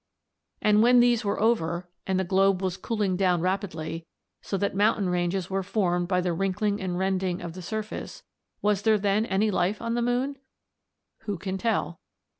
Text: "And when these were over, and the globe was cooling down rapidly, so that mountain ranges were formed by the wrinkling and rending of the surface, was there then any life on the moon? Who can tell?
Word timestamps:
"And 0.63 0.81
when 0.81 0.99
these 0.99 1.23
were 1.23 1.39
over, 1.39 1.87
and 2.07 2.19
the 2.19 2.23
globe 2.23 2.63
was 2.63 2.75
cooling 2.75 3.15
down 3.15 3.39
rapidly, 3.39 4.07
so 4.41 4.57
that 4.57 4.73
mountain 4.75 5.09
ranges 5.09 5.47
were 5.51 5.61
formed 5.61 6.07
by 6.07 6.21
the 6.21 6.33
wrinkling 6.33 6.81
and 6.81 6.97
rending 6.97 7.39
of 7.39 7.53
the 7.53 7.61
surface, 7.61 8.23
was 8.63 8.81
there 8.81 8.97
then 8.97 9.27
any 9.27 9.51
life 9.51 9.79
on 9.79 9.93
the 9.93 10.01
moon? 10.01 10.39
Who 11.25 11.37
can 11.37 11.59
tell? 11.59 11.99